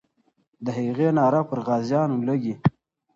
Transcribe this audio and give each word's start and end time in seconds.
د 0.65 0.67
هغې 0.77 1.09
ناره 1.17 1.41
پر 1.49 1.59
غازیانو 1.67 2.17
لګي. 2.27 2.53